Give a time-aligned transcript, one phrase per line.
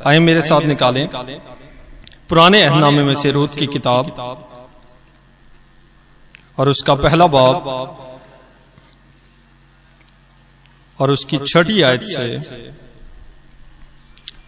[0.00, 1.06] आए मेरे साथ निकालें
[2.28, 4.10] पुराने अहनामे में से रूत की किताब
[6.58, 7.68] और उसका पहला बाब
[10.98, 12.26] और उसकी छठी आयत से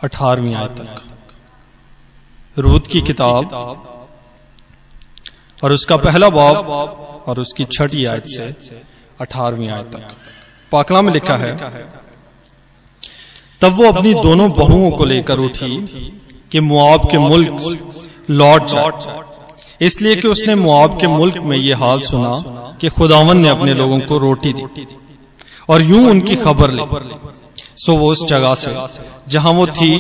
[0.04, 1.02] अठारहवीं आयत तक।
[2.56, 3.54] रूत की किताब
[5.62, 6.68] और उसका पहला बाब
[7.26, 8.46] और उसकी छठी आयत से
[9.20, 10.16] अठारहवीं आयत तक।
[10.72, 11.56] पाकला में लिखा है
[13.62, 15.70] तब वो अपनी दोनों बहुओं को लेकर उठी
[16.52, 18.90] कि मुआब के मुल्क लौट जाए
[19.80, 22.30] इसलिए कि उसने मुआब के मुल्क में यह हाल सुना
[22.80, 24.86] कि खुदावन ने अपने लोगों को रोटी दी।
[25.68, 26.82] और यूँ उनकी खबर ली।
[27.76, 28.74] सो वो उस जगह से
[29.28, 29.90] जहाँ वो थी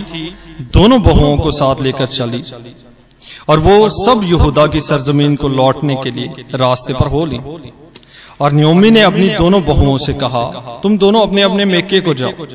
[0.74, 2.42] दोनों बहुओं को साथ लेकर चली।
[3.48, 7.38] और वो सब यहूदा की सरजमीन को लौटने के लिए रास्ते पर हो ली।
[8.40, 10.44] और न्योमी ने अपनी दोनों बहुओं से कहा
[10.82, 12.46] तुम दोनों अपने अपने मेके को जाओ।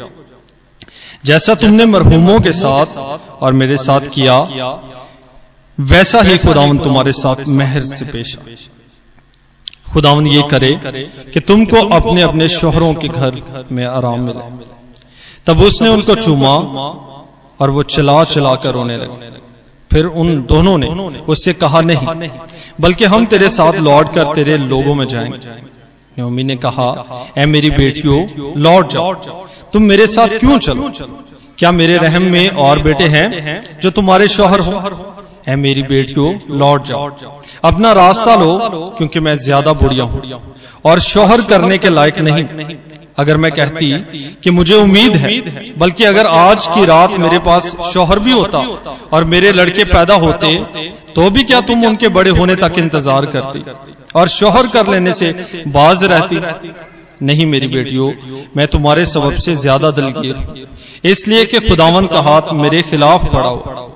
[1.24, 2.98] जैसा तुमने मरहूमों के साथ
[3.42, 4.38] और मेरे साथ किया
[5.78, 8.38] वैसा ही खुदावन तुम्हारे साथ मेहर से पेश
[9.94, 10.72] खुदावन ये करे
[11.34, 14.44] कि तुमको अपने अपने शोहरों के घर में आराम मिले।
[15.48, 16.54] तब उसने उनको चूमा
[17.60, 19.32] और वो चला चला कर रोने लगे।
[19.92, 20.88] फिर उन दोनों ने
[21.28, 22.30] उससे कहा नहीं
[22.82, 25.62] बल्कि हम तेरे साथ लौट कर तेरे लोगों में जाएँगे।
[26.18, 26.88] नोमी ने कहा
[27.38, 28.20] ए मेरी बेटियों
[28.62, 29.14] लौट जाओ।
[29.74, 30.92] तुम मेरे साथ क्यों चलो?
[31.58, 34.74] क्या मेरे रहम में और बेटे हैं जो तुम्हारे शोहर हो?
[35.50, 37.08] ए मेरी बेटियों लौट जाओ।
[37.66, 38.58] अपना रास्ता लो
[38.98, 40.22] क्योंकि मैं ज़्यादा बुढ़िया हूँ।
[40.86, 42.76] और शोहर करने के लायक नहीं।
[43.18, 43.92] अगर मैं कहती
[44.44, 45.32] कि मुझे उम्मीद है
[45.80, 48.60] बल्कि अगर आज की रात मेरे पास शोहर भी होता
[49.14, 50.56] और मेरे लड़के पैदा होते
[51.16, 53.64] तो भी क्या तुम उनके बड़े होने तक इंतज़ार करती?
[54.16, 55.32] और शोहर कर लेने से
[55.70, 56.36] बाज रहती।
[57.24, 58.12] नहीं मेरी बेटियों
[58.58, 60.68] मैं तुम्हारे सबब से ज़्यादा दलगीर
[61.06, 63.90] इसलिए कि खुदावन का हाथ मेरे खिलाफ पड़ा हो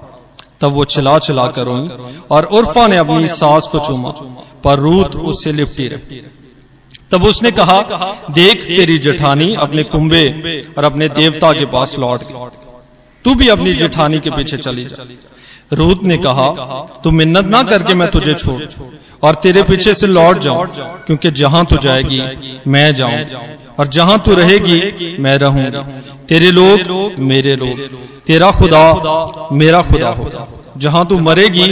[0.62, 4.12] तब वो चिल्ला चिल्ला कर रोई और उर्फा ने अपनी सास को चूमा।
[4.64, 6.22] पर रूत उससे लिपटी रही।
[7.12, 7.80] तब उसने कहा
[8.32, 10.24] देख तेरी जेठानी अपने कुंबे
[10.78, 12.50] और अपने देवता के पास लौट गई।
[13.26, 15.06] तू भी अपनी जेठानी के पीछे चली जा।
[15.74, 16.48] रूत ने कहा
[17.04, 18.60] तू मिन्नत ना करके मैं तुझे छोड़।
[19.24, 20.66] और तेरे पीछे से लौट जाऊँ
[21.06, 22.22] क्योंकि जहाँ तू जाएगी
[22.68, 23.48] मैं जाऊँ।
[23.80, 27.80] और जहाँ तू रहेगी मैं रहूँगी तेरे लोग मेरे लोग।
[28.28, 31.68] तेरा खुदा मेरा खुदा होगा जहाँ तू मरेगी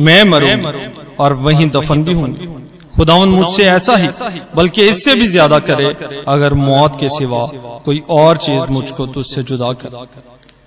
[0.00, 0.88] मैं मरूँगी
[1.20, 2.48] और वहीं दफन भी होंगी।
[2.96, 4.08] खुदावन मुझसे ऐसा ही
[4.54, 5.94] बल्कि इससे भी ज़्यादा करे
[6.28, 7.40] अगर मौत के सिवा
[7.84, 10.06] कोई और चीज़ मुझको तुझसे जुदा कर।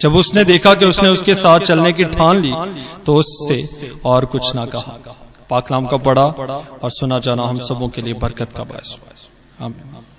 [0.02, 2.54] जब उसने देखा कि उसने उसके साथ चलने की ठान ली
[3.06, 4.98] तो उससे और कुछ ना कहा।
[5.50, 6.26] पाकलाम का पढ़ा
[6.84, 8.98] और सुना जाना हम सबों के लिए बरकत का बायस।
[9.62, 10.17] आमीन।